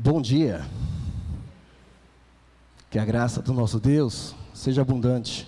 [0.00, 0.64] Bom dia.
[2.88, 5.44] Que a graça do nosso Deus seja abundante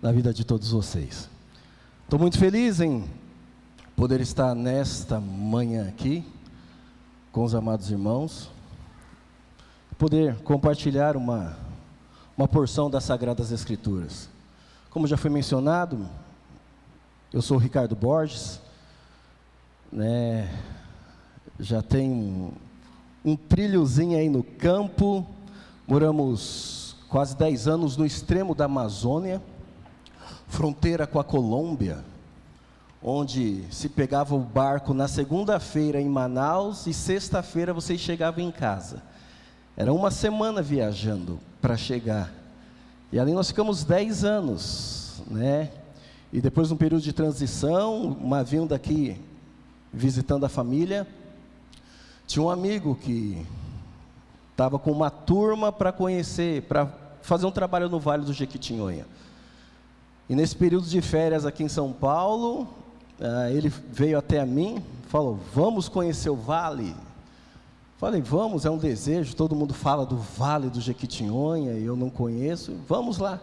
[0.00, 1.28] na vida de todos vocês.
[2.04, 3.10] Estou muito feliz em
[3.96, 6.24] poder estar nesta manhã aqui
[7.32, 8.48] com os amados irmãos,
[9.98, 11.58] poder compartilhar uma,
[12.38, 14.28] uma porção das Sagradas Escrituras.
[14.88, 16.08] Como já foi mencionado,
[17.32, 18.60] eu sou Ricardo Borges,
[19.90, 20.48] né,
[21.58, 22.52] já tem
[23.24, 25.26] um trilhozinho aí no campo.
[25.86, 29.42] Moramos quase 10 anos no extremo da Amazônia,
[30.46, 32.04] fronteira com a Colômbia,
[33.02, 39.02] onde se pegava o barco na segunda-feira em Manaus e sexta-feira você chegava em casa.
[39.76, 42.32] Era uma semana viajando para chegar.
[43.12, 45.70] E ali nós ficamos 10 anos, né?
[46.32, 49.16] E depois de um período de transição, uma vinda aqui
[49.92, 51.06] visitando a família,
[52.30, 53.44] tinha um amigo que
[54.52, 56.86] estava com uma turma para conhecer, para
[57.22, 59.04] fazer um trabalho no Vale do Jequitinhonha.
[60.28, 62.68] E nesse período de férias aqui em São Paulo,
[63.18, 66.94] uh, ele veio até mim, falou: Vamos conhecer o Vale.
[67.98, 69.34] Falei: Vamos, é um desejo.
[69.34, 72.76] Todo mundo fala do Vale do Jequitinhonha e eu não conheço.
[72.86, 73.40] Vamos lá.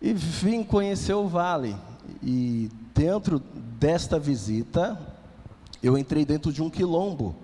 [0.00, 1.76] E vim conhecer o Vale.
[2.20, 3.38] E dentro
[3.78, 5.00] desta visita,
[5.80, 7.36] eu entrei dentro de um quilombo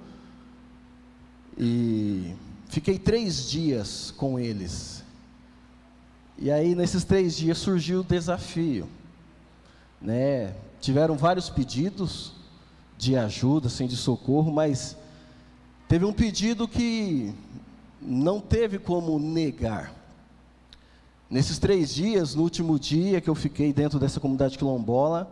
[1.59, 2.37] e
[2.69, 5.03] fiquei três dias com eles.
[6.39, 8.89] E aí, nesses três dias, surgiu o desafio.
[10.01, 10.55] Né?
[10.81, 12.33] Tiveram vários pedidos
[12.97, 14.97] de ajuda, assim, de socorro, mas
[15.89, 17.34] teve um pedido que
[18.01, 19.92] não teve como negar.
[21.29, 25.29] Nesses três dias, no último dia que eu fiquei dentro dessa comunidade quilombola,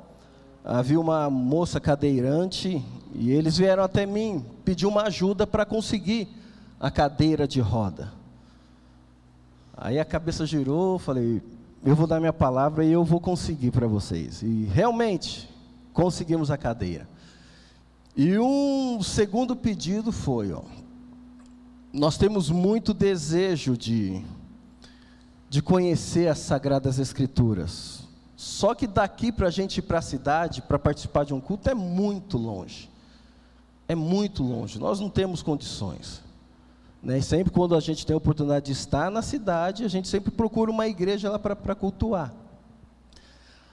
[0.66, 6.28] havia uma moça cadeirante e eles vieram até mim pedir uma ajuda para conseguir
[6.80, 8.12] a cadeira de roda.
[9.76, 11.40] Aí a cabeça girou, falei,
[11.84, 14.42] eu vou dar minha palavra e eu vou conseguir para vocês.
[14.42, 15.48] E realmente
[15.92, 17.08] conseguimos a cadeira.
[18.16, 20.62] E um segundo pedido foi, ó,
[21.92, 24.24] nós temos muito desejo de
[25.48, 28.05] de conhecer as sagradas escrituras.
[28.36, 31.70] Só que daqui para a gente ir para a cidade, para participar de um culto,
[31.70, 32.90] é muito longe.
[33.88, 34.78] É muito longe.
[34.78, 36.22] Nós não temos condições.
[37.02, 37.18] Né?
[37.18, 40.30] E sempre quando a gente tem a oportunidade de estar na cidade, a gente sempre
[40.30, 42.34] procura uma igreja lá para cultuar.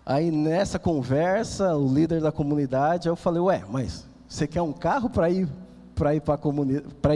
[0.05, 5.09] Aí nessa conversa, o líder da comunidade, eu falei, ué, mas você quer um carro
[5.09, 5.47] para ir
[5.95, 6.39] para ir para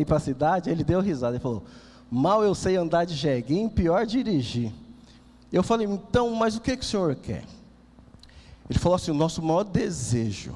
[0.06, 0.70] para a cidade?
[0.70, 1.64] Ele deu risada, ele falou,
[2.12, 4.72] mal eu sei andar de jeguinho, pior dirigir.
[5.52, 7.46] Eu falei, então, mas o que, que o senhor quer?
[8.70, 10.54] Ele falou assim: o nosso maior desejo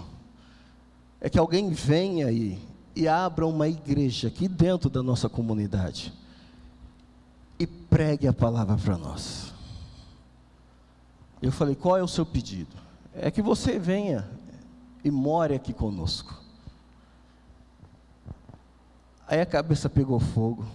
[1.20, 2.60] é que alguém venha aí
[2.96, 6.14] e abra uma igreja aqui dentro da nossa comunidade
[7.58, 9.54] e pregue a palavra para nós.
[11.42, 12.76] Eu falei: qual é o seu pedido?
[13.14, 14.30] É que você venha
[15.04, 16.40] e more aqui conosco.
[19.26, 20.66] Aí a cabeça pegou fogo,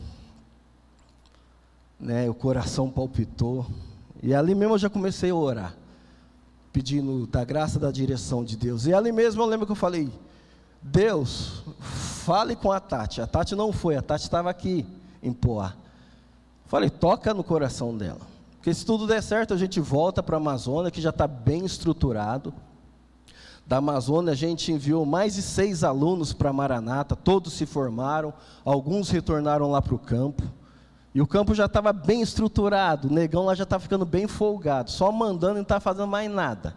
[2.00, 3.66] né, o coração palpitou.
[4.22, 5.74] E ali mesmo eu já comecei a orar,
[6.72, 8.86] pedindo da graça da direção de Deus.
[8.86, 10.10] E ali mesmo eu lembro que eu falei:
[10.82, 13.20] Deus, fale com a Tati.
[13.20, 14.86] A Tati não foi, a Tati estava aqui
[15.22, 15.74] em Poá.
[16.66, 18.20] Falei: toca no coração dela.
[18.56, 21.64] Porque se tudo der certo, a gente volta para a Amazônia, que já está bem
[21.64, 22.52] estruturado.
[23.64, 28.32] Da Amazônia, a gente enviou mais de seis alunos para Maranata, todos se formaram,
[28.64, 30.42] alguns retornaram lá para o campo.
[31.16, 34.90] E o campo já estava bem estruturado, o negão lá já estava ficando bem folgado,
[34.90, 36.76] só mandando e não estava fazendo mais nada.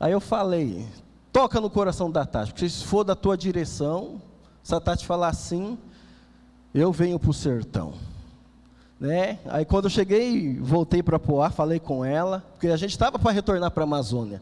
[0.00, 0.88] Aí eu falei,
[1.30, 4.22] toca no coração da Tati, porque se for da tua direção,
[4.62, 5.76] se a Tati falar assim,
[6.72, 7.92] eu venho para o sertão.
[8.98, 9.38] Né?
[9.44, 13.32] Aí quando eu cheguei, voltei para Poá, falei com ela, porque a gente estava para
[13.32, 14.40] retornar para a Amazônia.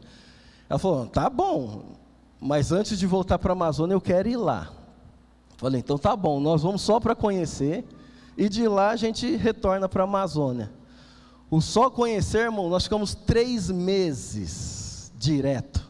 [0.69, 1.83] Ela falou, tá bom,
[2.41, 4.71] mas antes de voltar para a Amazônia eu quero ir lá.
[5.57, 7.85] Falei, então tá bom, nós vamos só para conhecer
[8.37, 10.71] e de lá a gente retorna para a Amazônia.
[11.51, 15.85] O só conhecer, irmão, nós ficamos três meses direto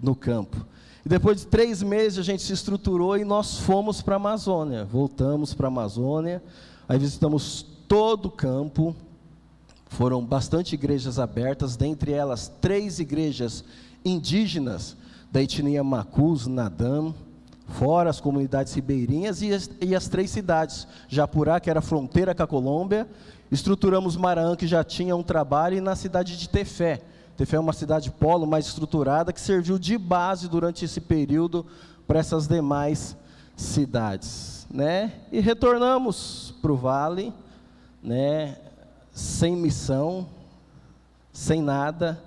[0.00, 0.64] no campo.
[1.04, 4.84] E depois de três meses a gente se estruturou e nós fomos para a Amazônia.
[4.84, 6.42] Voltamos para a Amazônia,
[6.88, 8.94] aí visitamos todo o campo.
[9.88, 13.64] Foram bastante igrejas abertas, dentre elas três igrejas
[14.04, 14.96] indígenas
[15.30, 17.14] da etnia Macus, Nadam
[17.68, 22.42] fora as comunidades ribeirinhas e as, e as três cidades, Japurá, que era fronteira com
[22.42, 23.06] a Colômbia,
[23.50, 27.02] estruturamos Maraã, que já tinha um trabalho, e na cidade de Tefé.
[27.36, 31.66] Tefé é uma cidade polo mais estruturada, que serviu de base durante esse período
[32.06, 33.16] para essas demais
[33.56, 34.66] cidades.
[34.70, 35.12] né?
[35.30, 37.32] E retornamos para o vale,
[38.02, 38.56] né?
[39.12, 40.26] Sem missão,
[41.32, 42.22] sem nada,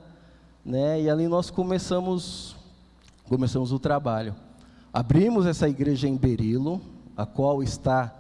[0.66, 1.02] né?
[1.02, 2.56] E ali nós começamos,
[3.28, 4.36] começamos o trabalho.
[4.92, 6.82] Abrimos essa igreja em Berilo,
[7.16, 8.12] a qual está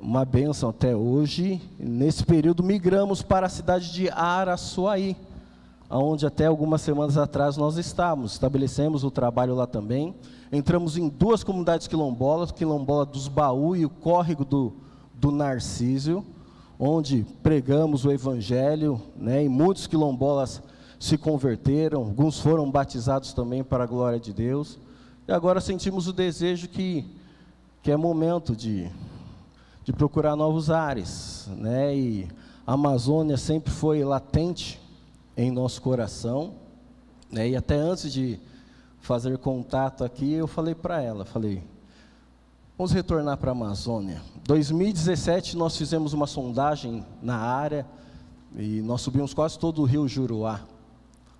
[0.00, 1.60] uma bênção até hoje.
[1.78, 5.14] Nesse período migramos para a cidade de Araçuaí,
[5.90, 8.32] onde até algumas semanas atrás nós estávamos.
[8.32, 10.14] Estabelecemos o trabalho lá também.
[10.50, 14.72] Entramos em duas comunidades quilombolas, quilombola dos Baú e o córrego do,
[15.12, 16.24] do Narcísio,
[16.78, 20.62] onde pregamos o evangelho, né, e muitos quilombolas
[20.98, 24.85] se converteram, alguns foram batizados também para a glória de Deus.
[25.26, 27.04] E agora sentimos o desejo que,
[27.82, 28.90] que é momento de
[29.86, 31.96] de procurar novos ares, né?
[31.96, 32.28] E
[32.66, 34.80] a Amazônia sempre foi latente
[35.36, 36.54] em nosso coração,
[37.30, 37.50] né?
[37.50, 38.40] E até antes de
[39.00, 41.62] fazer contato aqui, eu falei para ela, falei,
[42.76, 44.20] vamos retornar para a Amazônia.
[44.44, 47.86] 2017 nós fizemos uma sondagem na área
[48.56, 50.62] e nós subimos quase todo o Rio Juruá.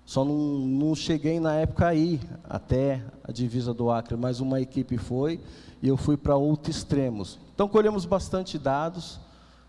[0.07, 4.97] Só não, não cheguei na época aí, até a divisa do Acre, mas uma equipe
[4.97, 5.37] foi
[5.81, 7.37] e eu fui para outros extremos.
[7.53, 9.19] Então colhemos bastante dados,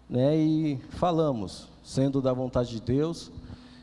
[0.08, 3.32] né, e falamos, sendo da vontade de Deus,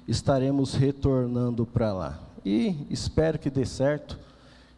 [0.07, 2.19] estaremos retornando para lá.
[2.45, 4.17] E espero que dê certo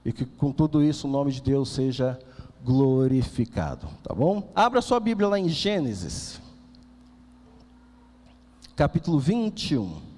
[0.04, 2.18] e que com tudo isso o nome de Deus seja
[2.66, 4.52] glorificado, tá bom?
[4.56, 6.42] Abra sua Bíblia lá em Gênesis,
[8.76, 10.17] capítulo 21.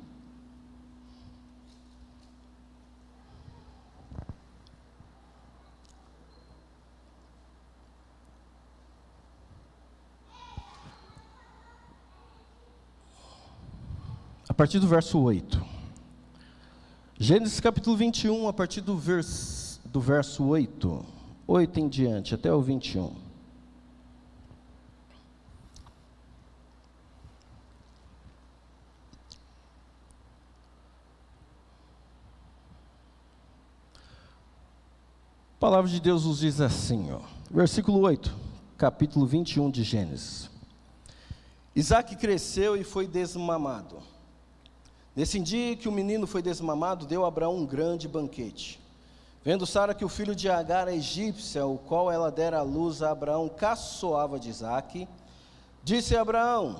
[14.59, 15.65] Partir do verso 8.
[17.17, 21.05] Gênesis capítulo 21, a partir do, vers, do verso 8.
[21.47, 23.05] 8 em diante, até o 21.
[23.05, 23.11] A
[35.57, 38.35] palavra de Deus nos diz assim, ó, versículo 8,
[38.77, 40.49] capítulo 21 de Gênesis.
[41.73, 44.18] Isaac cresceu e foi desmamado.
[45.19, 48.79] Nesse dia que o menino foi desmamado, deu Abraão um grande banquete.
[49.43, 53.01] Vendo Sara que o filho de Agar, a egípcia, o qual ela dera à luz
[53.01, 55.09] a Abraão, caçoava de Isaque,
[55.83, 56.79] disse a Abraão: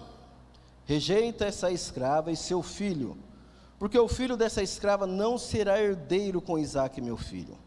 [0.86, 3.18] Rejeita essa escrava e seu filho,
[3.78, 7.58] porque o filho dessa escrava não será herdeiro com Isaque, meu filho.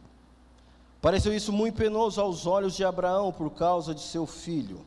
[1.02, 4.80] Pareceu isso muito penoso aos olhos de Abraão por causa de seu filho.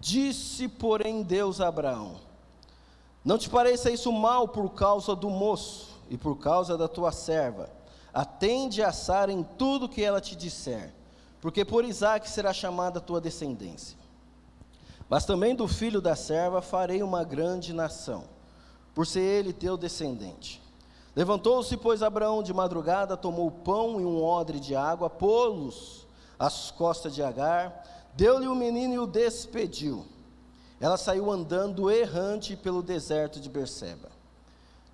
[0.00, 2.29] Disse, porém, Deus a Abraão:
[3.24, 7.70] não te pareça isso mal por causa do moço e por causa da tua serva.
[8.12, 10.92] Atende a Sara em tudo que ela te disser,
[11.40, 13.96] porque por Isaac será chamada a tua descendência.
[15.08, 18.24] Mas também do filho da serva farei uma grande nação,
[18.94, 20.62] por ser ele teu descendente.
[21.14, 26.06] Levantou-se, pois, Abraão de madrugada, tomou pão e um odre de água, pô-los
[26.38, 27.84] às costas de Agar,
[28.14, 30.06] deu-lhe o menino e o despediu.
[30.80, 34.08] Ela saiu andando errante pelo deserto de Berseba.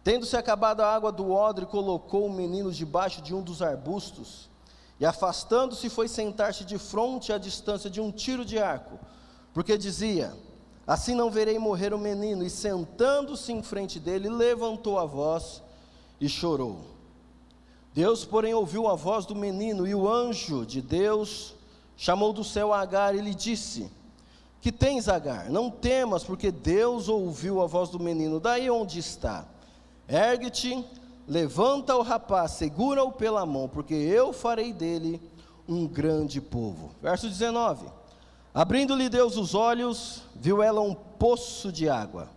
[0.02, 4.50] Tendo-se acabado a água do odre, colocou o menino debaixo de um dos arbustos,
[4.98, 8.98] e afastando-se foi sentar-se de fronte à distância de um tiro de arco,
[9.54, 10.34] porque dizia:
[10.86, 12.44] Assim não verei morrer o menino.
[12.44, 15.62] E sentando-se em frente dele, levantou a voz
[16.20, 16.80] e chorou.
[17.92, 21.54] Deus, porém, ouviu a voz do menino, e o anjo de Deus
[21.96, 23.90] chamou do céu Agar e lhe disse:
[24.60, 25.48] que tens, Agar?
[25.50, 28.40] Não temas, porque Deus ouviu a voz do menino.
[28.40, 29.44] Daí onde está?
[30.08, 30.84] Ergue-te,
[31.26, 35.20] levanta o rapaz, segura-o pela mão, porque eu farei dele
[35.68, 36.90] um grande povo.
[37.02, 37.86] Verso 19:
[38.54, 42.28] Abrindo-lhe Deus os olhos, viu ela um poço de água.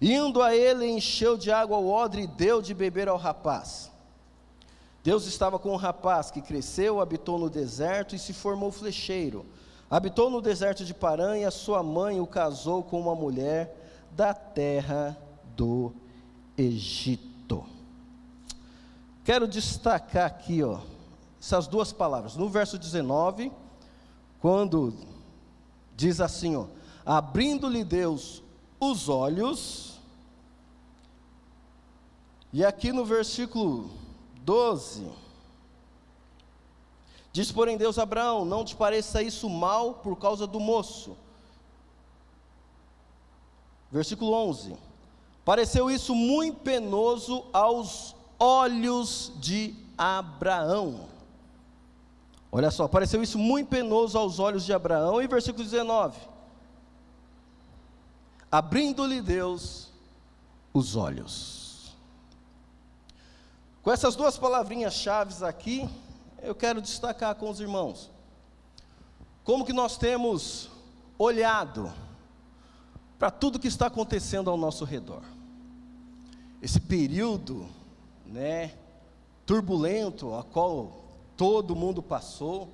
[0.00, 3.90] Indo a ele, encheu de água o odre e deu de beber ao rapaz.
[5.02, 9.46] Deus estava com o rapaz que cresceu, habitou no deserto e se formou flecheiro
[9.88, 14.34] Habitou no deserto de Parã e a sua mãe o casou com uma mulher da
[14.34, 15.16] terra
[15.56, 15.92] do
[16.58, 17.64] Egito.
[19.24, 20.80] Quero destacar aqui, ó,
[21.40, 22.36] essas duas palavras.
[22.36, 23.52] No verso 19,
[24.40, 24.92] quando
[25.96, 26.66] diz assim, ó,
[27.04, 28.42] abrindo-lhe Deus
[28.80, 30.00] os olhos,
[32.52, 33.90] e aqui no versículo
[34.42, 35.10] 12,
[37.36, 41.14] Diz, porém, Deus a Abraão: Não te pareça isso mal por causa do moço.
[43.92, 44.74] Versículo 11:
[45.44, 51.08] Pareceu isso muito penoso aos olhos de Abraão.
[52.50, 56.18] Olha só, pareceu isso muito penoso aos olhos de Abraão, e versículo 19:
[58.50, 59.90] Abrindo-lhe Deus
[60.72, 61.94] os olhos.
[63.82, 65.86] Com essas duas palavrinhas chaves aqui,
[66.42, 68.10] eu quero destacar com os irmãos
[69.46, 70.68] como que nós temos
[71.16, 71.92] olhado
[73.16, 75.22] para tudo que está acontecendo ao nosso redor.
[76.60, 77.64] Esse período,
[78.26, 78.74] né,
[79.46, 81.04] turbulento, a qual
[81.36, 82.68] todo mundo passou.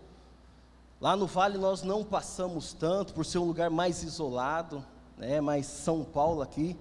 [0.99, 4.83] Lá no Vale nós não passamos tanto, por ser um lugar mais isolado,
[5.19, 5.43] né?
[5.43, 6.75] mas São Paulo aqui,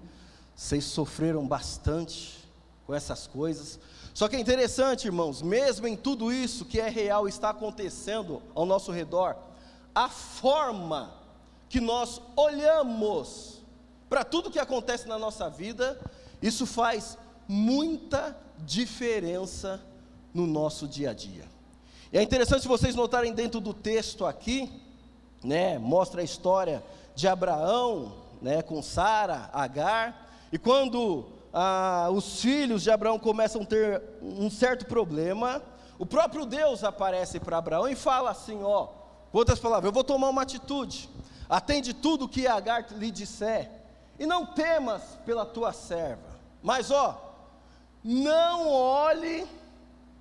[0.56, 2.48] vocês sofreram bastante
[2.86, 3.78] com essas coisas.
[4.14, 8.66] Só que é interessante, irmãos, mesmo em tudo isso que é real, está acontecendo ao
[8.66, 9.36] nosso redor,
[9.94, 11.14] a forma
[11.68, 13.62] que nós olhamos
[14.08, 15.98] para tudo que acontece na nossa vida,
[16.42, 17.16] isso faz
[17.48, 19.80] muita diferença
[20.34, 21.44] no nosso dia a dia.
[22.12, 24.70] E é interessante vocês notarem dentro do texto aqui,
[25.42, 32.82] né, mostra a história de Abraão, né, com Sara, Agar, e quando ah, os filhos
[32.82, 35.62] de Abraão começam a ter um certo problema,
[35.98, 38.88] o próprio Deus aparece para Abraão e fala assim, ó,
[39.30, 41.08] com outras palavras, eu vou tomar uma atitude,
[41.48, 43.70] atende tudo que Agar lhe disser,
[44.18, 47.20] e não temas pela tua serva, mas ó,
[48.02, 49.46] não olhe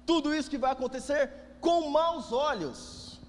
[0.05, 3.19] tudo isso que vai acontecer com maus olhos.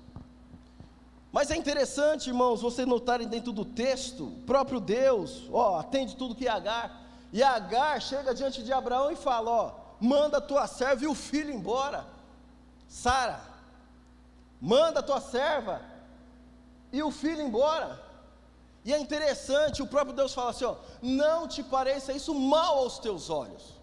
[1.30, 6.35] Mas é interessante, irmãos, vocês notarem dentro do texto, o próprio Deus, ó, atende tudo
[6.35, 7.01] que Agar,
[7.33, 11.53] e Agar chega diante de Abraão e fala: ó, manda tua serva e o filho
[11.53, 12.05] embora.
[12.87, 13.41] Sara,
[14.61, 15.81] manda tua serva
[16.93, 18.01] e o filho embora.
[18.85, 22.99] E é interessante, o próprio Deus fala assim: ó, não te pareça isso mal aos
[22.99, 23.81] teus olhos.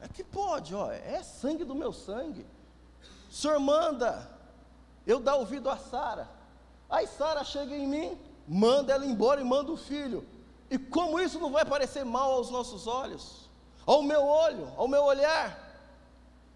[0.00, 2.44] É que pode, ó, é sangue do meu sangue.
[3.30, 4.28] Senhor manda
[5.06, 6.28] eu dar ouvido a Sara.
[6.88, 8.18] Aí Sara chega em mim,
[8.48, 10.26] manda ela embora e manda o filho.
[10.70, 13.50] E como isso não vai parecer mal aos nossos olhos,
[13.84, 15.68] ao meu olho, ao meu olhar?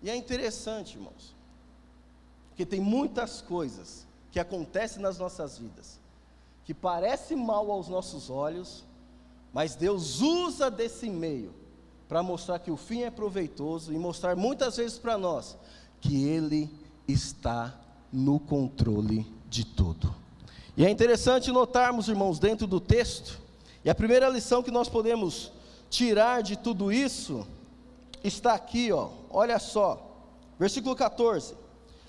[0.00, 1.35] E é interessante, irmãos,
[2.54, 5.99] que tem muitas coisas que acontecem nas nossas vidas
[6.64, 8.85] que parece mal aos nossos olhos,
[9.52, 11.54] mas Deus usa desse meio
[12.09, 15.56] para mostrar que o fim é proveitoso e mostrar muitas vezes para nós
[16.00, 16.71] que Ele
[17.06, 17.78] está
[18.12, 20.14] no controle de tudo.
[20.76, 23.40] E é interessante notarmos, irmãos, dentro do texto,
[23.85, 25.53] e a primeira lição que nós podemos
[25.91, 27.47] tirar de tudo isso
[28.23, 29.11] está aqui, ó.
[29.31, 30.00] Olha só.
[30.59, 31.55] Versículo 14.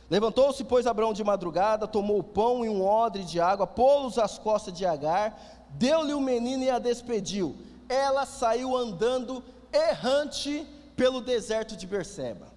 [0.09, 4.37] Levantou-se, pois, Abraão de madrugada, tomou o pão e um odre de água, pô-los às
[4.37, 7.57] costas de Agar, deu-lhe o menino e a despediu.
[7.89, 10.65] Ela saiu andando errante
[10.95, 12.47] pelo deserto de Berseba.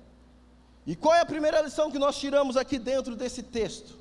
[0.86, 3.97] E qual é a primeira lição que nós tiramos aqui dentro desse texto?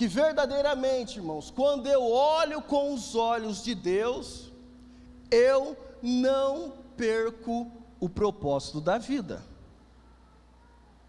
[0.00, 4.50] Que verdadeiramente, irmãos, quando eu olho com os olhos de Deus,
[5.30, 9.42] eu não perco o propósito da vida.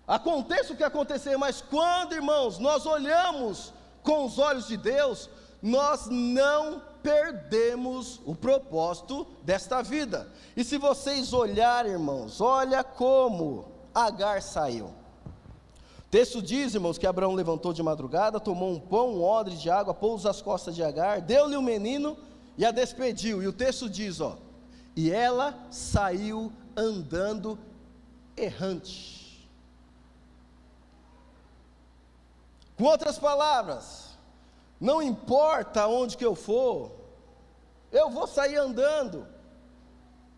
[0.06, 5.30] Aconteça o que acontecer, mas quando, irmãos, nós olhamos com os olhos de Deus,
[5.62, 10.30] nós não perdemos o propósito desta vida.
[10.54, 15.01] E se vocês olharem, irmãos, olha como Agar saiu.
[16.12, 19.94] Texto diz, irmãos, que Abraão levantou de madrugada, tomou um pão, um odre de água,
[19.94, 22.18] pôs as costas de Agar, deu-lhe o menino
[22.58, 23.42] e a despediu.
[23.42, 24.38] E o texto diz, ó,
[24.94, 27.58] e ela saiu andando
[28.36, 29.50] errante.
[32.76, 34.18] Com outras palavras,
[34.82, 36.92] não importa onde que eu for,
[37.90, 39.26] eu vou sair andando.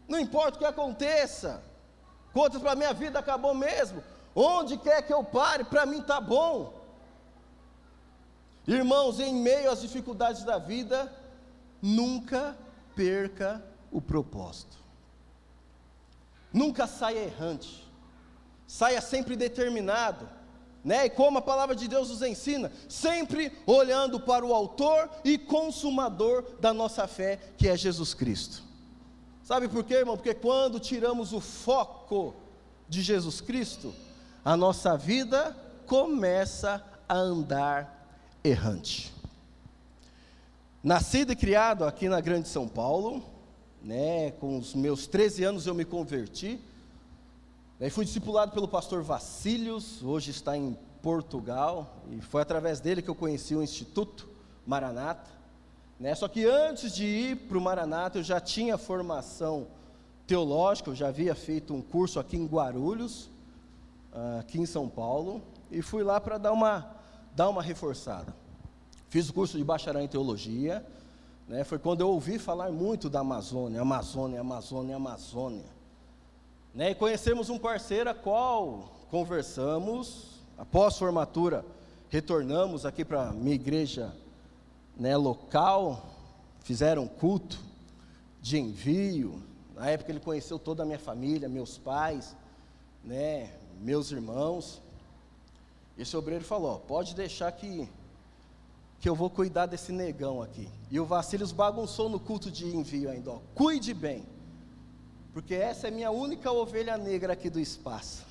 [0.07, 1.63] Não importa o que aconteça.
[2.31, 4.03] Contas para a minha vida acabou mesmo.
[4.35, 6.73] Onde quer que eu pare, para mim está bom.
[8.67, 11.11] Irmãos, em meio às dificuldades da vida,
[11.81, 12.57] nunca
[12.95, 14.77] perca o propósito.
[16.51, 17.85] Nunca saia errante.
[18.65, 20.29] Saia sempre determinado.
[20.83, 21.05] Né?
[21.05, 26.43] E como a palavra de Deus nos ensina, sempre olhando para o autor e consumador
[26.59, 28.63] da nossa fé, que é Jesus Cristo.
[29.43, 30.17] Sabe por quê, irmão?
[30.17, 32.33] Porque quando tiramos o foco
[32.87, 33.93] de Jesus Cristo,
[34.43, 38.07] a nossa vida começa a andar
[38.43, 39.13] errante.
[40.83, 43.23] Nascido e criado aqui na Grande São Paulo,
[43.81, 46.59] né, com os meus 13 anos eu me converti,
[47.83, 53.09] Daí fui discipulado pelo pastor Vacílios, hoje está em Portugal, e foi através dele que
[53.09, 54.29] eu conheci o Instituto
[54.65, 55.29] Maranata.
[55.99, 56.15] Né?
[56.15, 59.67] Só que antes de ir para o Maranata, eu já tinha formação
[60.25, 63.29] teológica, eu já havia feito um curso aqui em Guarulhos,
[64.39, 65.41] aqui em São Paulo,
[65.71, 66.95] e fui lá para dar uma
[67.35, 68.33] dar uma reforçada.
[69.09, 70.85] Fiz o curso de bacharel em teologia,
[71.47, 71.63] né?
[71.63, 75.65] Foi quando eu ouvi falar muito da Amazônia, Amazônia, Amazônia, Amazônia.
[76.73, 76.91] Né?
[76.91, 81.63] E conhecemos um parceiro a qual conversamos, após formatura,
[82.09, 84.13] retornamos aqui para a minha igreja
[84.97, 86.09] né, local,
[86.61, 87.59] fizeram culto
[88.41, 89.41] de envio.
[89.75, 92.35] Na época ele conheceu toda a minha família, meus pais,
[93.03, 93.51] né,
[93.81, 94.81] meus irmãos.
[95.97, 97.87] Esse obreiro falou: pode deixar que
[99.03, 100.69] que eu vou cuidar desse negão aqui.
[100.89, 103.39] E o Vassílios bagunçou no culto de envio ainda, ó.
[103.53, 104.25] Cuide bem.
[105.33, 108.23] Porque essa é minha única ovelha negra aqui do espaço.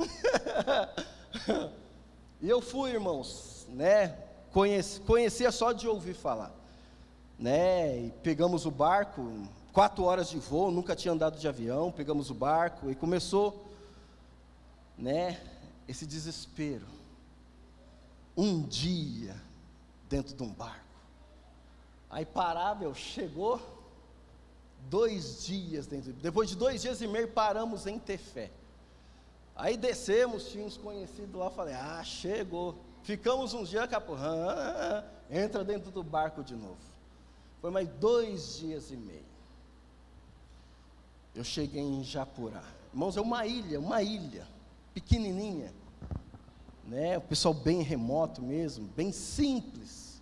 [2.41, 4.17] e eu fui, irmãos, né?
[4.51, 6.51] Conheci, conhecia só de ouvir falar.
[7.39, 8.07] Né?
[8.07, 9.31] E pegamos o barco,
[9.75, 13.63] quatro horas de voo, nunca tinha andado de avião, pegamos o barco e começou,
[14.97, 15.41] né?
[15.89, 16.87] Esse desespero.
[18.37, 19.37] Um dia,
[20.09, 20.81] dentro de um barco.
[22.09, 23.61] Aí parável, chegou
[24.89, 26.13] dois dias dentro.
[26.13, 28.51] Depois de dois dias e meio paramos em Tefé.
[29.55, 32.79] Aí descemos, tínhamos conhecido lá, falei, ah, chegou.
[33.03, 34.15] Ficamos uns dias, capô,
[35.31, 36.79] entra dentro do barco de novo.
[37.61, 39.33] Foi mais dois dias e meio.
[41.35, 42.65] Eu cheguei em Japurá.
[42.93, 44.47] Irmãos, é uma ilha, uma ilha,
[44.95, 45.73] pequenininha.
[46.87, 47.19] Né?
[47.19, 50.21] O pessoal bem remoto mesmo, bem simples.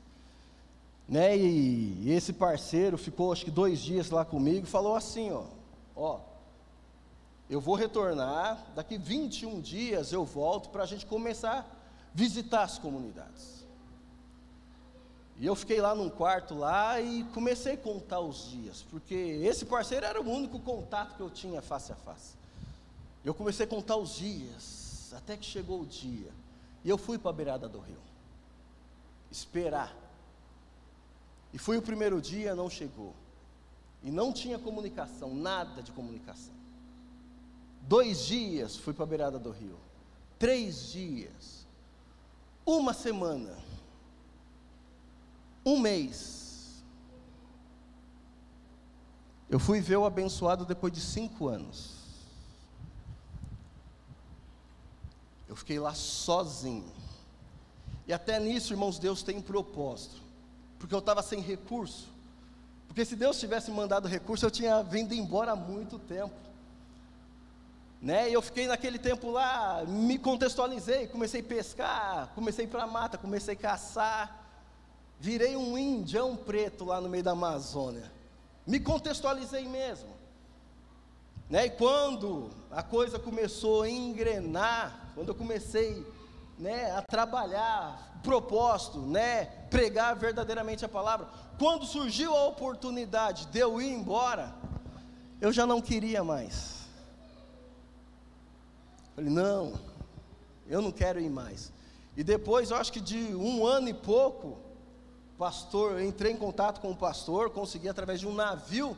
[1.09, 1.37] Né?
[1.37, 5.45] E, esse parceiro ficou acho que dois dias lá comigo e falou assim, ó,
[5.97, 6.21] ó,
[7.49, 11.65] eu vou retornar, daqui 21 dias eu volto para a gente começar a
[12.15, 13.67] visitar as comunidades.
[15.37, 19.65] E eu fiquei lá num quarto lá e comecei a contar os dias, porque esse
[19.65, 22.40] parceiro era o único contato que eu tinha face a face.
[23.25, 26.31] Eu comecei a contar os dias, até que chegou o dia.
[26.85, 28.01] E eu fui para a beirada do rio.
[29.31, 29.95] Esperar
[31.53, 33.15] e foi o primeiro dia, não chegou.
[34.03, 36.55] E não tinha comunicação, nada de comunicação.
[37.83, 39.77] Dois dias fui para a beirada do rio.
[40.39, 41.67] Três dias.
[42.65, 43.59] Uma semana.
[45.67, 46.83] Um mês.
[49.49, 52.00] Eu fui ver o abençoado depois de cinco anos.
[55.51, 56.91] Eu fiquei lá sozinho.
[58.07, 60.31] E até nisso, irmãos, Deus tem um propósito
[60.79, 62.09] porque eu estava sem recurso.
[62.87, 66.35] Porque se Deus tivesse mandado recurso, eu tinha vindo embora há muito tempo.
[68.01, 68.31] Né?
[68.31, 73.19] E eu fiquei naquele tempo lá, me contextualizei, comecei a pescar, comecei para a mata,
[73.19, 74.39] comecei a caçar.
[75.19, 78.11] Virei um indião preto lá no meio da Amazônia.
[78.67, 80.20] Me contextualizei mesmo.
[81.51, 81.67] Né?
[81.67, 86.07] E quando a coisa começou a engrenar, quando eu comecei
[86.57, 91.27] né, a trabalhar, propósito, né, pregar verdadeiramente a palavra.
[91.59, 94.55] Quando surgiu a oportunidade de eu ir embora,
[95.41, 96.87] eu já não queria mais.
[99.17, 99.73] Falei, não,
[100.69, 101.73] eu não quero ir mais.
[102.17, 104.59] E depois, eu acho que de um ano e pouco,
[105.39, 108.97] pastor, entrei em contato com o pastor, consegui através de um navio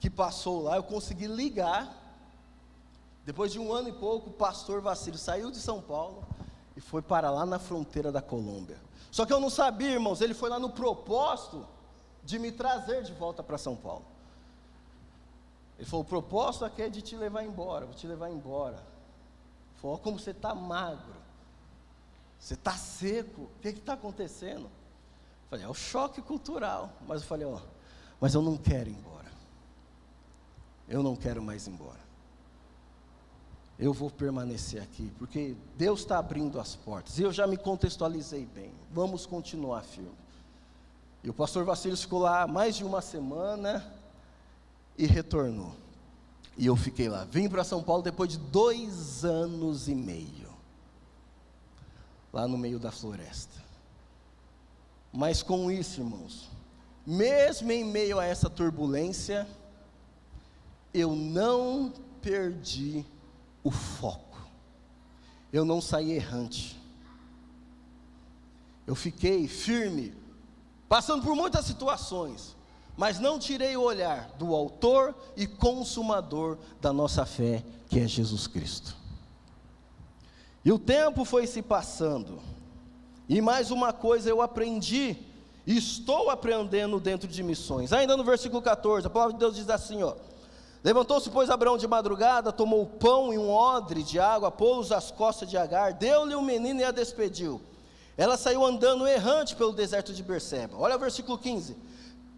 [0.00, 1.96] que passou lá, eu consegui ligar.
[3.24, 6.24] Depois de um ano e pouco, o pastor Vacílio saiu de São Paulo,
[6.74, 8.78] e foi para lá na fronteira da Colômbia.
[9.10, 11.66] Só que eu não sabia, irmãos, ele foi lá no propósito
[12.24, 14.04] de me trazer de volta para São Paulo.
[15.78, 18.76] Ele falou: o propósito aqui é de te levar embora, vou te levar embora.
[18.76, 21.14] Ele falou: como você está magro,
[22.38, 24.64] você está seco, o que está acontecendo?
[24.64, 26.90] Eu falei: é o choque cultural.
[27.06, 27.60] Mas eu falei: ó,
[28.20, 29.19] mas eu não quero ir embora.
[30.90, 32.10] Eu não quero mais ir embora
[33.80, 37.18] eu vou permanecer aqui, porque Deus está abrindo as portas.
[37.18, 38.70] E eu já me contextualizei bem.
[38.92, 40.12] Vamos continuar firme.
[41.24, 43.90] E o pastor Vassílio ficou lá mais de uma semana
[44.98, 45.74] e retornou.
[46.58, 47.24] E eu fiquei lá.
[47.24, 50.50] Vim para São Paulo depois de dois anos e meio.
[52.30, 53.58] Lá no meio da floresta.
[55.10, 56.50] Mas com isso, irmãos,
[57.06, 59.48] mesmo em meio a essa turbulência,
[60.92, 63.04] eu não perdi
[63.62, 64.38] o foco.
[65.52, 66.78] Eu não saí errante.
[68.86, 70.14] Eu fiquei firme,
[70.88, 72.56] passando por muitas situações,
[72.96, 78.46] mas não tirei o olhar do autor e consumador da nossa fé, que é Jesus
[78.46, 78.96] Cristo.
[80.64, 82.40] E o tempo foi se passando,
[83.28, 85.16] e mais uma coisa eu aprendi,
[85.66, 87.92] e estou aprendendo dentro de missões.
[87.92, 90.14] Ainda no versículo 14, a palavra de Deus diz assim: ó.
[90.82, 95.48] Levantou-se, pois, Abraão de madrugada, tomou pão e um odre de água, pô-los às costas
[95.48, 97.60] de Agar, deu-lhe o um menino e a despediu.
[98.16, 100.76] ela saiu andando errante pelo deserto de Berseba.
[100.78, 101.76] Olha o versículo 15.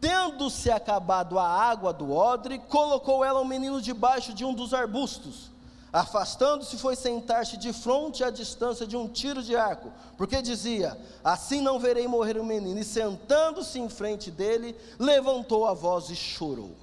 [0.00, 5.52] Tendo-se acabado a água do odre, colocou ela o menino debaixo de um dos arbustos.
[5.92, 11.60] Afastando-se, foi sentar-se de frente à distância de um tiro de arco, porque dizia: Assim
[11.60, 12.80] não verei morrer o menino.
[12.80, 16.81] E sentando-se em frente dele, levantou a voz e chorou.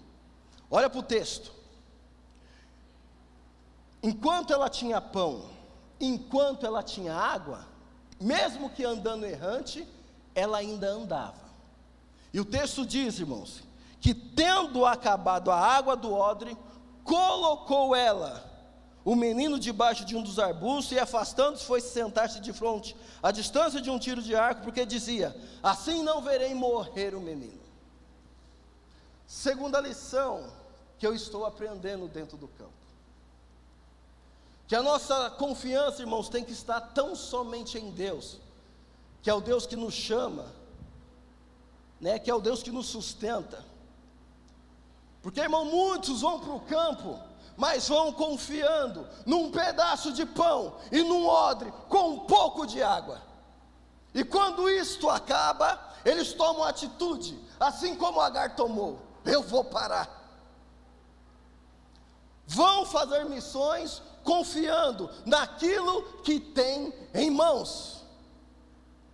[0.70, 1.52] Olha para o texto.
[4.02, 5.50] Enquanto ela tinha pão,
[6.00, 7.68] enquanto ela tinha água,
[8.20, 9.88] mesmo que andando errante,
[10.36, 11.50] ela ainda andava.
[12.34, 13.64] E o texto diz, irmãos,
[14.00, 16.58] que tendo acabado a água do odre,
[17.04, 18.48] colocou ela
[19.04, 23.82] o menino debaixo de um dos arbustos e afastando-se foi sentar-se de frente, à distância
[23.82, 27.60] de um tiro de arco, porque dizia: Assim não verei morrer o menino.
[29.26, 30.59] Segunda lição
[31.00, 32.74] que eu estou aprendendo dentro do campo.
[34.68, 38.38] Que a nossa confiança, irmãos, tem que estar tão somente em Deus,
[39.24, 40.46] que é o Deus que nos chama,
[42.00, 43.66] né, que é o Deus que nos sustenta.
[45.24, 47.20] Porque, irmão, muitos vão para o campo
[47.60, 53.22] mas vão confiando num pedaço de pão e num odre com um pouco de água.
[54.14, 60.19] E quando isto acaba, eles tomam atitude, assim como Agar tomou: eu vou parar.
[62.50, 68.04] Vão fazer missões confiando naquilo que tem em mãos.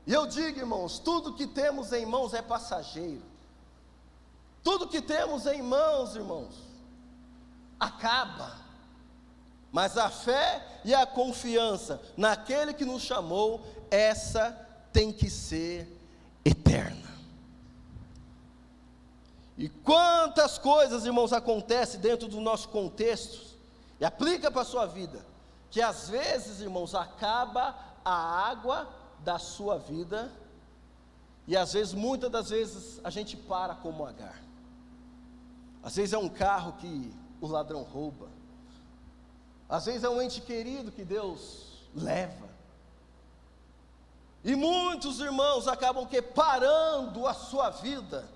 [0.08, 3.22] E eu digo, irmãos, tudo que temos em mãos é passageiro.
[4.64, 6.56] Tudo que temos em mãos, irmãos,
[7.78, 8.56] acaba.
[9.70, 14.58] Mas a fé e a confiança naquele que nos chamou, essa
[14.94, 15.86] tem que ser
[16.46, 17.15] eterna.
[19.58, 23.56] E quantas coisas, irmãos, acontecem dentro do nosso contexto,
[24.00, 25.26] e aplica para a sua vida,
[25.72, 28.14] que às vezes, irmãos, acaba a
[28.50, 28.90] água
[29.20, 30.32] da sua vida,
[31.48, 34.42] e às vezes, muitas das vezes, a gente para como Agar.
[35.82, 38.28] Às vezes é um carro que o ladrão rouba.
[39.70, 42.50] Às vezes é um ente querido que Deus leva.
[44.44, 48.28] E muitos irmãos acabam que parando a sua vida.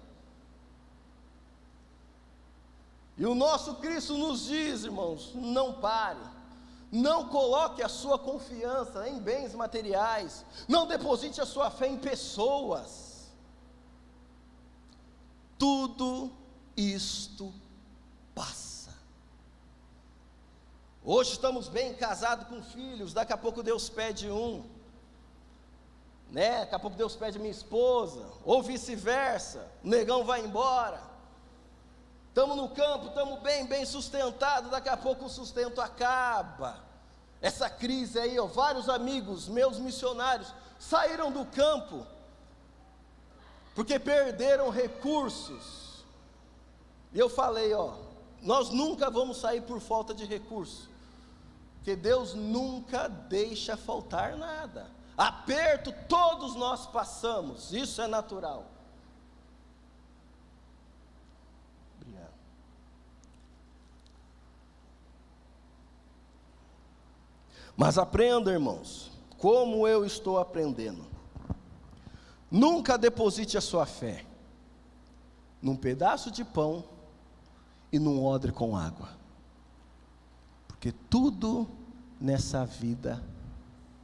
[3.20, 6.22] E o nosso Cristo nos diz, irmãos, não pare.
[6.90, 10.46] Não coloque a sua confiança em bens materiais.
[10.70, 13.30] Não deposite a sua fé em pessoas.
[15.58, 16.32] Tudo
[16.78, 17.54] isto
[18.34, 18.96] passa.
[21.04, 24.64] Hoje estamos bem casados com filhos, daqui a pouco Deus pede um,
[26.30, 26.60] né?
[26.60, 31.09] Daqui a pouco Deus pede minha esposa, ou vice-versa, o negão vai embora.
[32.30, 36.80] Estamos no campo, estamos bem, bem sustentados, daqui a pouco o sustento acaba.
[37.42, 42.06] Essa crise aí, ó, vários amigos, meus missionários, saíram do campo,
[43.76, 46.04] porque perderam recursos.
[47.14, 47.94] E eu falei, ó,
[48.42, 50.88] nós nunca vamos sair por falta de recursos.
[51.76, 54.88] Porque Deus nunca deixa faltar nada.
[55.18, 58.66] Aperto todos nós passamos, isso é natural.
[62.00, 62.34] Obrigado.
[67.80, 71.06] Mas aprenda, irmãos, como eu estou aprendendo.
[72.52, 74.26] Nunca deposite a sua fé
[75.62, 76.84] num pedaço de pão
[77.90, 79.08] e num odre com água.
[80.68, 81.70] Porque tudo
[82.20, 83.24] nessa vida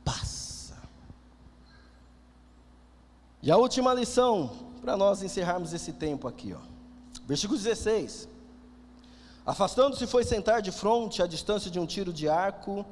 [0.05, 0.77] passa.
[3.43, 6.61] E a última lição, para nós encerrarmos esse tempo aqui, ó.
[7.27, 8.29] Versículo 16.
[9.45, 12.85] Afastando-se foi sentar de fronte à distância de um tiro de arco,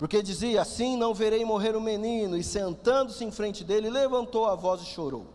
[0.00, 2.34] porque dizia: Assim não verei morrer o menino.
[2.34, 5.26] E sentando-se em frente dele, levantou a voz e chorou.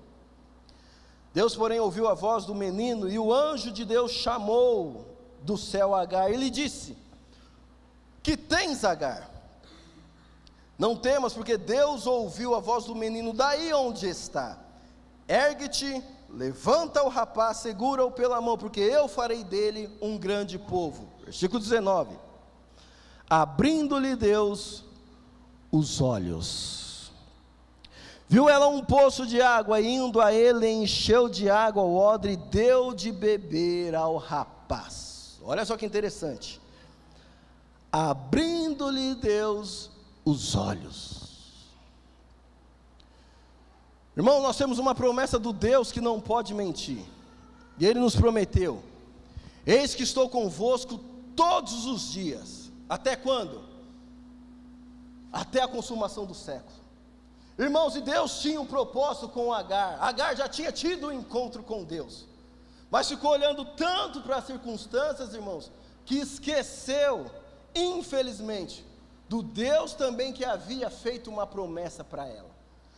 [1.32, 5.06] Deus, porém, ouviu a voz do menino, e o anjo de Deus chamou
[5.44, 6.98] do céu Agar e lhe disse:
[8.24, 9.30] que tens, Agar?
[10.80, 14.58] Não temas, porque Deus ouviu a voz do menino daí onde está.
[15.28, 21.08] Ergue-te, levanta o rapaz, segura-o pela mão, porque eu farei dele um grande povo.
[21.24, 22.25] Versículo 19.
[23.30, 24.84] Abrindo-lhe Deus
[25.72, 27.12] os olhos.
[28.28, 32.38] Viu ela um poço de água, indo a ele, encheu de água o odre e
[32.38, 35.40] deu de beber ao rapaz.
[35.44, 36.60] Olha só que interessante
[37.96, 39.90] abrindo-lhe Deus
[40.26, 41.70] os olhos.
[44.18, 47.06] Irmão, nós temos uma promessa do Deus que não pode mentir.
[47.80, 48.84] E Ele nos prometeu:
[49.66, 51.00] Eis que estou convosco
[51.38, 52.65] todos os dias.
[52.90, 53.64] Até quando?
[55.32, 56.86] Até a consumação do século.
[57.58, 59.98] Irmãos, e Deus tinha um propósito com Agar.
[60.02, 62.26] Agar já tinha tido um encontro com Deus,
[62.92, 65.72] mas ficou olhando tanto para as circunstâncias, irmãos,
[66.06, 67.32] que esqueceu,
[67.74, 68.86] infelizmente,
[69.28, 72.54] do Deus também que havia feito uma promessa para ela.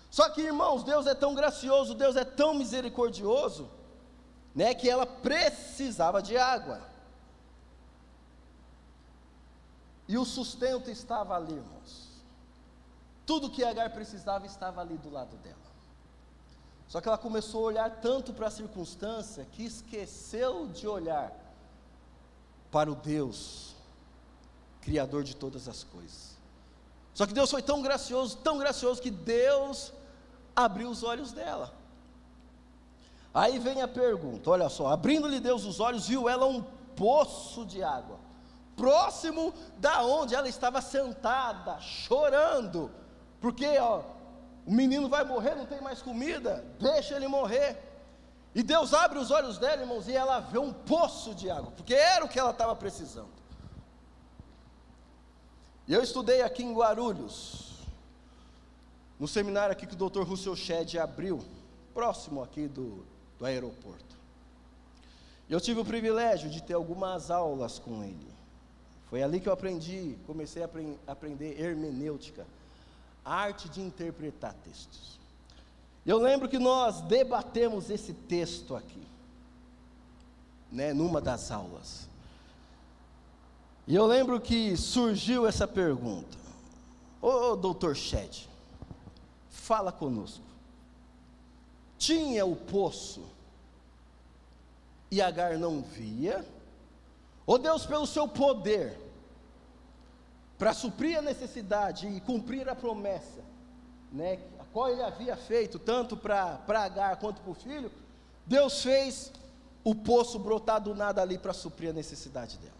[0.10, 3.69] Só que, irmãos, Deus é tão gracioso, Deus é tão misericordioso,
[4.56, 6.82] né, que ela precisava de água.
[10.07, 12.07] E o sustento estava ali, irmãos.
[13.25, 15.57] Tudo que Agar precisava estava ali do lado dela.
[16.87, 21.33] Só que ela começou a olhar tanto para a circunstância que esqueceu de olhar
[22.71, 23.75] para o Deus,
[24.81, 26.37] Criador de todas as coisas.
[27.13, 29.91] Só que Deus foi tão gracioso, tão gracioso, que Deus
[30.55, 31.73] abriu os olhos dela.
[33.33, 36.63] Aí vem a pergunta: olha só, abrindo-lhe Deus os olhos, viu ela um
[36.95, 38.17] poço de água,
[38.77, 42.89] próximo da onde ela estava sentada, chorando,
[43.41, 44.03] porque ó,
[44.65, 47.83] o menino vai morrer, não tem mais comida, deixa ele morrer.
[48.53, 51.93] E Deus abre os olhos dela, irmãos, e ela vê um poço de água, porque
[51.93, 53.35] era o que ela estava precisando.
[55.87, 57.73] E eu estudei aqui em Guarulhos,
[59.19, 60.21] no seminário aqui que o Dr.
[60.21, 61.43] Russell Shedd abriu,
[61.93, 63.05] próximo aqui do,
[63.39, 64.17] do aeroporto.
[65.49, 68.37] E eu tive o privilégio de ter algumas aulas com ele.
[69.09, 70.69] Foi ali que eu aprendi, comecei a
[71.07, 72.45] aprender hermenêutica,
[73.23, 75.17] arte de interpretar textos.
[76.05, 79.01] Eu lembro que nós debatemos esse texto aqui,
[80.71, 82.07] né, numa das aulas.
[83.85, 86.37] E eu lembro que surgiu essa pergunta:
[87.21, 88.47] Ô doutor Shed,
[89.49, 90.43] fala conosco.
[91.97, 93.23] Tinha o poço
[95.09, 96.45] e Agar não via?
[97.47, 98.99] Ou Deus, pelo seu poder,
[100.57, 103.41] para suprir a necessidade e cumprir a promessa,
[104.12, 107.89] né, a qual ele havia feito, tanto para Agar quanto para o filho,
[108.45, 109.31] Deus fez
[109.83, 112.73] o poço brotar do nada ali para suprir a necessidade dela.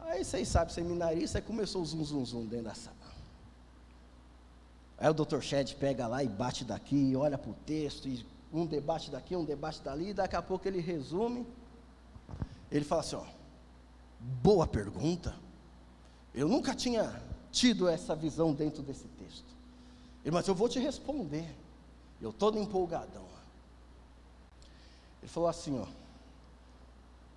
[0.00, 2.96] Aí vocês sabem, seminarista, aí começou o zum, zum, zum dentro da sala.
[4.98, 5.40] Aí o Dr.
[5.40, 9.44] Shed pega lá e bate daqui, olha para o texto, e um debate daqui, um
[9.44, 11.46] debate dali, e daqui a pouco ele resume.
[12.70, 13.24] Ele fala assim: ó,
[14.42, 15.34] boa pergunta.
[16.34, 19.54] Eu nunca tinha tido essa visão dentro desse texto.
[20.24, 21.48] Ele, mas eu vou te responder.
[22.20, 23.24] Eu todo empolgadão.
[25.22, 25.86] Ele falou assim, ó,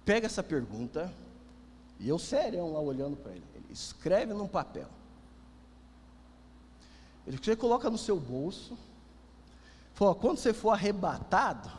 [0.06, 1.12] pega essa pergunta
[2.00, 3.46] e eu sério lá olhando para ele.
[3.56, 4.88] Ele escreve num papel.
[7.26, 8.78] Ele você coloca no seu bolso.
[9.94, 11.70] Falou, quando você for arrebatado,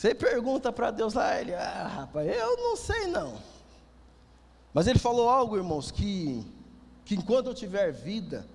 [0.00, 3.36] você pergunta para Deus lá, ele, ah, rapaz, eu não sei não.
[4.72, 6.42] Mas ele falou algo, irmãos, que,
[7.04, 8.46] que enquanto eu tiver vida,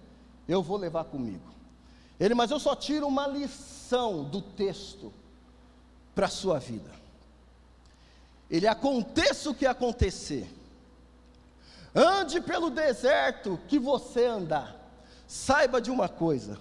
[0.47, 1.45] eu vou levar comigo.
[2.19, 5.13] Ele, mas eu só tiro uma lição do texto
[6.15, 6.89] para a sua vida.
[8.49, 10.51] Ele aconteça o que acontecer,
[11.93, 14.75] ande pelo deserto que você andar,
[15.27, 16.57] saiba de uma coisa: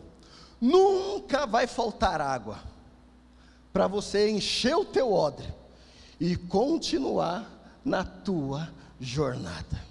[0.61, 2.74] nunca vai faltar água
[3.75, 5.53] para você encher o teu odre
[6.21, 7.51] e continuar
[7.85, 9.85] na tua jornada.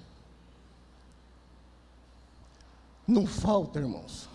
[3.05, 4.29] Não falta, irmãos.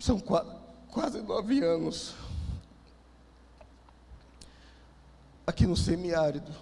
[0.00, 0.20] São
[0.90, 2.16] quase nove anos
[5.46, 6.52] aqui no semiárido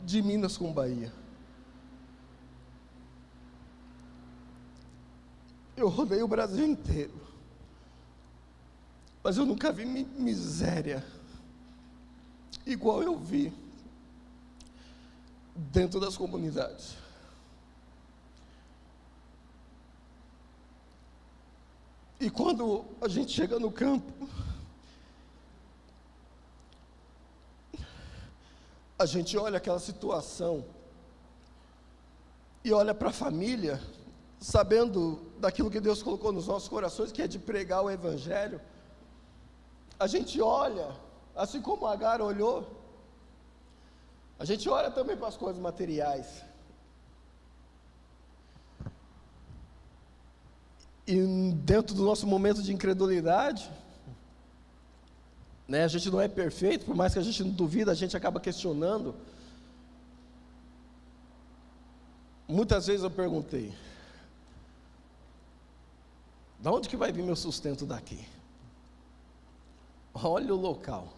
[0.00, 1.21] de Minas com Bahia.
[5.82, 7.20] Eu rodei o Brasil inteiro,
[9.20, 11.04] mas eu nunca vi miséria
[12.64, 13.52] igual eu vi
[15.56, 16.94] dentro das comunidades.
[22.20, 24.28] E quando a gente chega no campo,
[28.96, 30.64] a gente olha aquela situação
[32.64, 33.82] e olha para a família,
[34.38, 38.60] sabendo daquilo que Deus colocou nos nossos corações, que é de pregar o Evangelho.
[39.98, 40.88] A gente olha,
[41.34, 42.58] assim como Agar olhou,
[44.38, 46.28] a gente olha também para as coisas materiais.
[51.06, 51.16] E
[51.72, 53.68] dentro do nosso momento de incredulidade,
[55.66, 58.16] né, a gente não é perfeito, por mais que a gente não duvida, a gente
[58.16, 59.14] acaba questionando.
[62.46, 63.74] Muitas vezes eu perguntei:
[66.62, 68.24] da onde que vai vir meu sustento daqui?
[70.14, 71.12] Olha o local.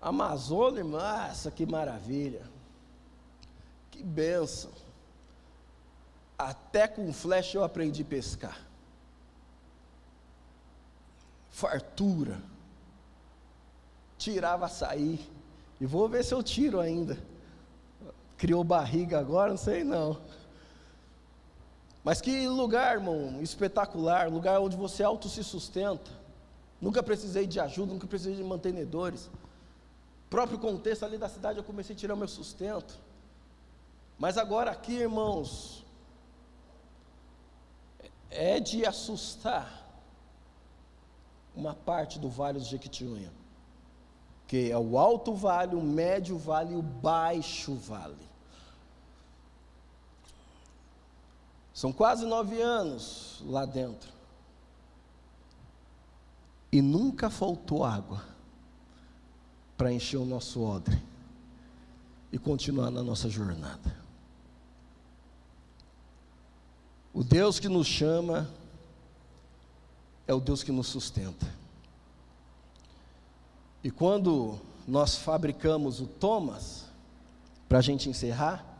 [0.00, 2.44] Amazônia, nossa, que maravilha.
[3.90, 4.70] Que benção.
[6.36, 8.60] Até com flecha eu aprendi a pescar.
[11.48, 12.38] Fartura.
[14.18, 15.18] Tirava açaí.
[15.80, 17.18] E vou ver se eu tiro ainda.
[18.36, 20.20] Criou barriga agora, não sei não.
[22.06, 26.08] Mas que lugar, irmão, espetacular, lugar onde você auto se sustenta.
[26.80, 29.28] Nunca precisei de ajuda, nunca precisei de mantenedores.
[30.30, 32.96] Próprio contexto ali da cidade eu comecei a tirar meu sustento.
[34.16, 35.84] Mas agora aqui, irmãos,
[38.30, 39.84] é de assustar
[41.56, 43.32] uma parte do Vale do Jequitinhonha,
[44.46, 48.25] que é o alto vale, o médio vale e o baixo vale.
[51.76, 54.10] São quase nove anos lá dentro.
[56.72, 58.24] E nunca faltou água
[59.76, 60.98] para encher o nosso odre
[62.32, 63.94] e continuar na nossa jornada.
[67.12, 68.48] O Deus que nos chama
[70.26, 71.46] é o Deus que nos sustenta.
[73.84, 74.58] E quando
[74.88, 76.86] nós fabricamos o Thomas,
[77.68, 78.75] para a gente encerrar,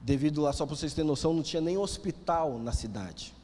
[0.00, 3.34] devido lá, só para vocês terem noção, não tinha nem hospital na cidade.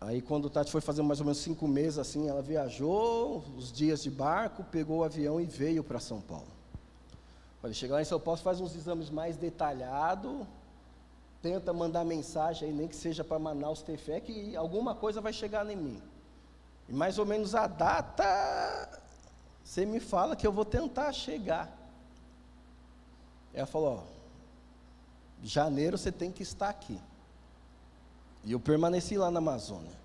[0.00, 3.70] Aí quando o Tati foi fazer mais ou menos cinco meses assim, ela viajou os
[3.70, 6.48] dias de barco, pegou o avião e veio para São Paulo.
[7.62, 10.46] Olha, chega lá em São Paulo, faz uns exames mais detalhados,
[11.42, 15.34] tenta mandar mensagem aí, nem que seja para Manaus ter fé, que alguma coisa vai
[15.34, 16.02] chegar em mim.
[16.88, 19.02] E mais ou menos a data,
[19.62, 21.76] você me fala que eu vou tentar chegar.
[23.52, 24.19] Ela falou, ó,
[25.42, 26.98] janeiro você tem que estar aqui.
[28.44, 29.98] E eu permaneci lá na Amazônia.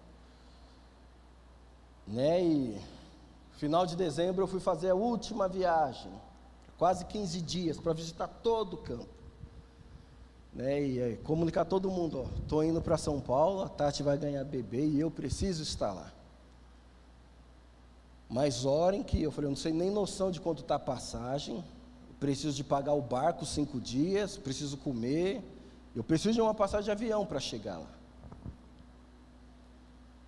[2.08, 2.44] Né?
[2.44, 2.82] E
[3.58, 6.12] final de dezembro eu fui fazer a última viagem,
[6.78, 9.08] quase 15 dias, para visitar todo o campo.
[10.54, 10.86] Né?
[10.86, 14.86] E aí, comunicar todo mundo, estou indo para São Paulo, a Tati vai ganhar bebê
[14.86, 16.12] e eu preciso estar lá.
[18.30, 21.64] Mas orem que eu falei, eu não sei nem noção de quanto está a passagem,
[22.26, 25.44] preciso de pagar o barco cinco dias, preciso comer,
[25.96, 27.92] eu preciso de uma passagem de avião para chegar lá.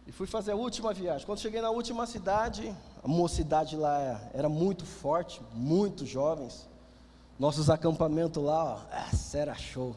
[0.05, 1.25] E fui fazer a última viagem.
[1.25, 2.71] Quando cheguei na última cidade,
[3.03, 6.69] a mocidade lá era muito forte, muito jovens.
[7.39, 8.79] Nossos acampamentos lá, ó,
[9.33, 9.95] era show.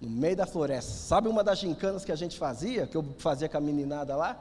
[0.00, 0.90] No meio da floresta.
[0.90, 4.36] Sabe uma das gincanas que a gente fazia, que eu fazia com a meninada lá?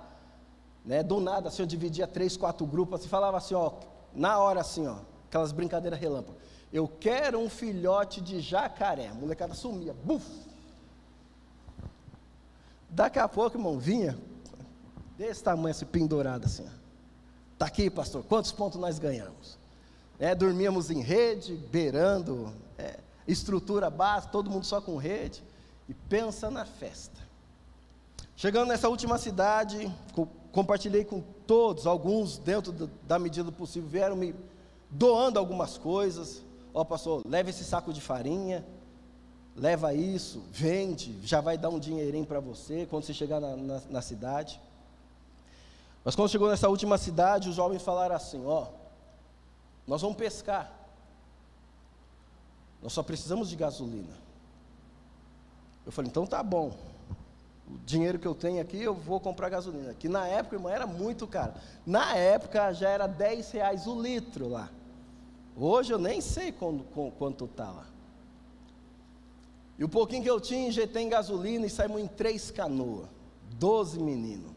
[0.84, 3.74] Né, do nada, assim, eu dividia três, quatro grupos, assim, falava assim, ó,
[4.15, 4.96] na hora assim, ó,
[5.30, 6.41] aquelas brincadeiras relâmpago.
[6.71, 9.07] Eu quero um filhote de jacaré.
[9.07, 9.93] A molecada sumia.
[9.93, 10.25] Buf!
[12.89, 14.17] Daqui a pouco, irmão, vinha
[15.17, 16.67] desse tamanho, assim, pendurado assim.
[17.53, 19.57] Está aqui, pastor, quantos pontos nós ganhamos?
[20.19, 25.43] É, dormíamos em rede, beirando, é, estrutura básica, todo mundo só com rede.
[25.88, 27.19] E pensa na festa.
[28.36, 33.88] Chegando nessa última cidade, co compartilhei com todos, alguns dentro do, da medida do possível,
[33.88, 34.36] vieram me
[34.89, 36.43] doando algumas coisas.
[36.73, 38.65] Ó, oh, pastor, leva esse saco de farinha,
[39.55, 43.81] leva isso, vende, já vai dar um dinheirinho para você quando você chegar na, na,
[43.89, 44.60] na, cidade.
[46.03, 48.67] Mas quando chegou nessa última cidade, os jovens falaram assim: Ó,
[49.86, 50.71] nós vamos pescar,
[52.81, 54.13] nós só precisamos de gasolina.
[55.86, 56.71] Eu falei: então tá bom,
[57.67, 59.93] o dinheiro que eu tenho aqui eu vou comprar gasolina.
[59.93, 61.53] Que na época, irmão, era muito caro.
[61.86, 64.69] Na época já era 10 reais o litro lá.
[65.56, 66.84] Hoje eu nem sei quando,
[67.18, 67.86] quanto está.
[69.78, 73.10] E o pouquinho que eu tinha, injetei em gasolina e saímos em três canoas.
[73.58, 74.52] Doze meninos.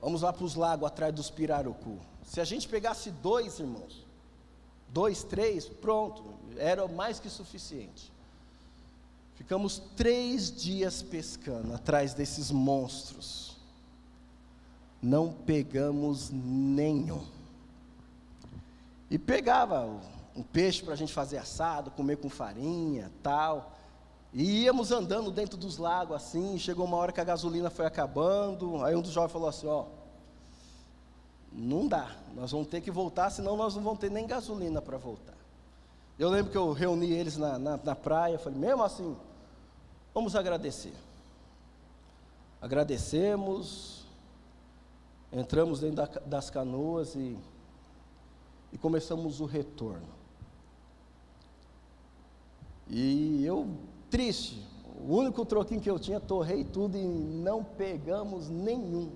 [0.00, 1.98] Vamos lá para os lagos atrás dos pirarucu.
[2.24, 4.06] Se a gente pegasse dois, irmãos,
[4.88, 6.22] dois, três, pronto,
[6.56, 8.12] era mais que suficiente.
[9.34, 13.56] Ficamos três dias pescando atrás desses monstros.
[15.02, 17.24] Não pegamos nenhum.
[19.10, 19.98] E pegava
[20.34, 23.72] um peixe para a gente fazer assado, comer com farinha, tal.
[24.32, 28.84] E íamos andando dentro dos lagos assim, chegou uma hora que a gasolina foi acabando,
[28.84, 29.86] aí um dos jovens falou assim, ó,
[31.52, 34.96] não dá, nós vamos ter que voltar, senão nós não vamos ter nem gasolina para
[34.96, 35.34] voltar.
[36.16, 39.16] Eu lembro que eu reuni eles na, na, na praia, falei, mesmo assim,
[40.14, 40.94] vamos agradecer.
[42.62, 44.04] Agradecemos,
[45.32, 47.36] entramos dentro da, das canoas e,
[48.72, 50.19] e começamos o retorno.
[52.90, 53.68] E eu,
[54.10, 54.66] triste,
[55.08, 59.12] o único troquinho que eu tinha, torrei tudo e não pegamos nenhum.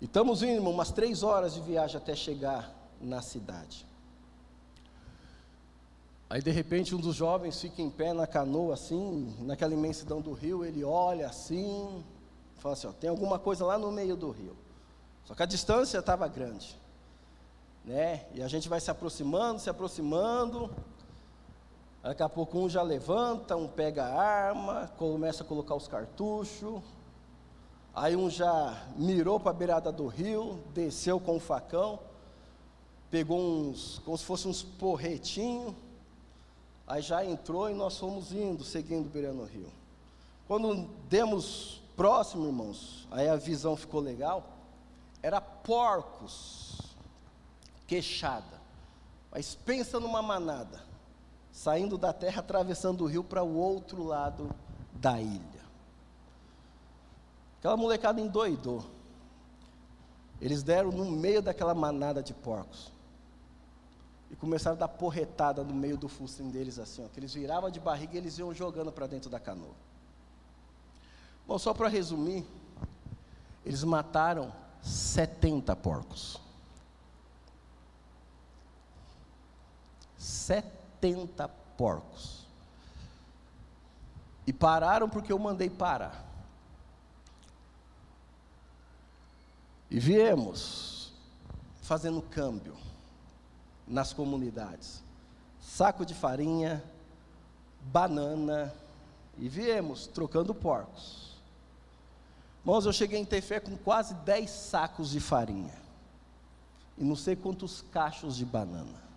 [0.00, 3.86] E estamos indo umas três horas de viagem até chegar na cidade.
[6.30, 10.32] Aí de repente um dos jovens fica em pé na canoa assim, naquela imensidão do
[10.32, 12.02] rio, ele olha assim,
[12.56, 14.56] fala assim, ó, tem alguma coisa lá no meio do rio.
[15.24, 16.78] Só que a distância estava grande.
[17.84, 18.24] Né?
[18.32, 20.70] E a gente vai se aproximando, se aproximando.
[22.02, 26.82] Daqui a pouco um já levanta, um pega a arma, começa a colocar os cartuchos.
[27.94, 31.98] Aí um já mirou para a beirada do rio, desceu com o facão,
[33.10, 35.74] pegou uns, como se fosse uns porretinhos
[36.90, 39.72] Aí já entrou e nós fomos indo, seguindo beirando o rio.
[40.48, 44.44] Quando demos próximo, irmãos, aí a visão ficou legal.
[45.22, 46.80] Era porcos,
[47.86, 48.60] queixada.
[49.30, 50.82] Mas pensa numa manada,
[51.52, 54.50] saindo da terra, atravessando o rio para o outro lado
[54.94, 55.60] da ilha.
[57.58, 58.84] Aquela molecada endoidou.
[60.40, 62.90] Eles deram no meio daquela manada de porcos
[64.30, 67.68] e começaram a dar porretada no meio do focinho deles assim, ó, que eles viravam
[67.68, 69.74] de barriga e eles iam jogando para dentro da canoa.
[71.46, 72.46] Bom, só para resumir,
[73.66, 76.40] eles mataram 70 porcos.
[81.00, 82.46] 70 porcos.
[84.46, 86.24] E pararam porque eu mandei parar.
[89.90, 91.12] E viemos
[91.82, 92.76] fazendo câmbio
[93.86, 95.02] nas comunidades.
[95.60, 96.82] Saco de farinha,
[97.80, 98.72] banana,
[99.36, 101.34] e viemos trocando porcos.
[102.60, 105.74] Irmãos, eu cheguei em Tefé com quase 10 sacos de farinha.
[106.96, 109.09] E não sei quantos cachos de banana.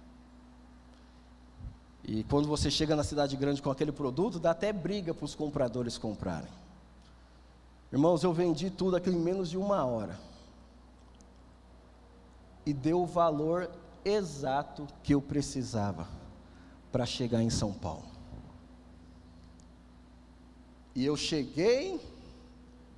[2.03, 5.35] E quando você chega na cidade grande com aquele produto, dá até briga para os
[5.35, 6.51] compradores comprarem.
[7.91, 10.19] Irmãos, eu vendi tudo aquilo em menos de uma hora.
[12.65, 13.69] E deu o valor
[14.03, 16.07] exato que eu precisava
[16.91, 18.05] para chegar em São Paulo.
[20.95, 22.01] E eu cheguei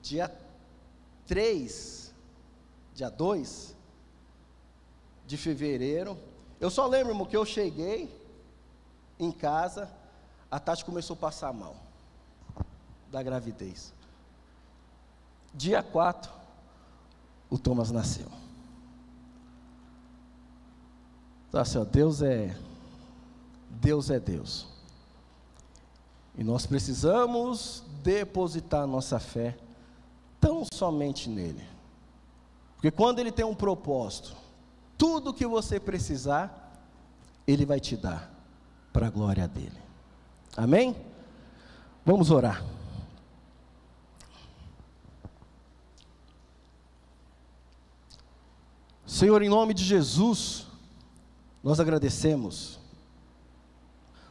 [0.01, 0.33] dia
[1.27, 2.13] 3,
[2.93, 3.75] dia 2
[5.27, 6.17] de fevereiro.
[6.59, 8.24] Eu só lembro, irmão, que eu cheguei
[9.20, 9.89] em casa,
[10.49, 11.76] a Tati começou a passar mal
[13.11, 13.93] da gravidez.
[15.53, 16.32] Dia 4,
[17.49, 18.28] o Thomas nasceu.
[21.47, 22.57] Então, assim, ó, Deus é
[23.70, 24.68] Deus é Deus.
[26.38, 29.57] E nós precisamos depositar nossa fé
[30.39, 31.66] tão somente nele.
[32.76, 34.36] Porque quando ele tem um propósito,
[34.97, 36.82] tudo que você precisar,
[37.47, 38.34] ele vai te dar
[38.95, 39.77] para a glória dele.
[40.55, 40.95] Amém?
[42.05, 42.63] Vamos orar.
[49.05, 50.67] Senhor, em nome de Jesus,
[51.61, 52.79] nós agradecemos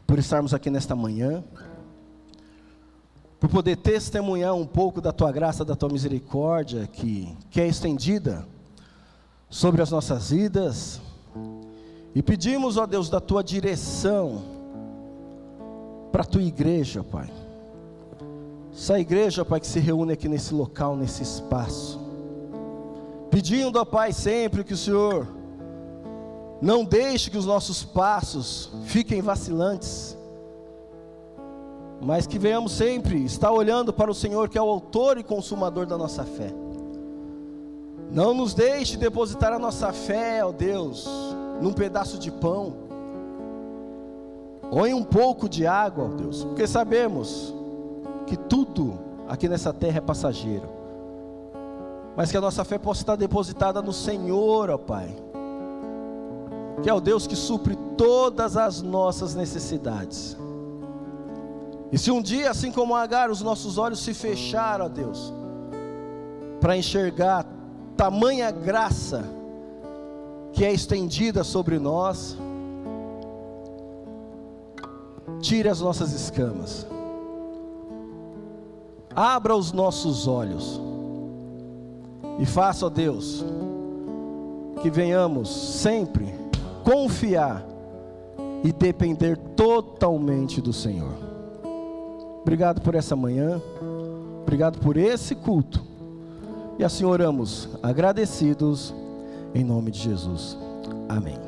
[0.06, 1.44] por estarmos aqui nesta manhã,
[3.38, 8.48] por poder testemunhar um pouco da tua graça, da tua misericórdia, que, que é estendida
[9.50, 11.02] sobre as nossas vidas,
[12.14, 14.53] e pedimos, ó Deus, da tua direção
[16.14, 17.28] para a tua igreja, Pai.
[18.72, 21.98] Essa igreja, Pai, que se reúne aqui nesse local, nesse espaço,
[23.32, 25.26] pedindo, ó Pai, sempre que o Senhor
[26.62, 30.16] não deixe que os nossos passos fiquem vacilantes,
[32.00, 35.84] mas que venhamos sempre estar olhando para o Senhor, que é o autor e consumador
[35.84, 36.54] da nossa fé.
[38.12, 41.08] Não nos deixe depositar a nossa fé, ó Deus,
[41.60, 42.83] num pedaço de pão,
[44.86, 47.54] em um pouco de água, ó Deus, porque sabemos
[48.26, 48.98] que tudo
[49.28, 50.68] aqui nessa terra é passageiro,
[52.16, 55.14] mas que a nossa fé possa estar depositada no Senhor, ó Pai
[56.84, 60.36] que é o Deus que supre todas as nossas necessidades.
[61.90, 65.32] E se um dia, assim como Agar, os nossos olhos se fecharam, ó Deus,
[66.60, 67.46] para enxergar
[67.96, 69.24] tamanha graça
[70.52, 72.36] que é estendida sobre nós,
[75.44, 76.86] tire as nossas escamas,
[79.14, 80.80] abra os nossos olhos
[82.38, 83.44] e faça, ó Deus,
[84.80, 86.34] que venhamos sempre
[86.82, 87.62] confiar
[88.64, 91.12] e depender totalmente do Senhor.
[92.40, 93.60] Obrigado por essa manhã,
[94.42, 95.84] obrigado por esse culto.
[96.78, 98.94] E assim oramos, agradecidos,
[99.54, 100.56] em nome de Jesus.
[101.06, 101.43] Amém.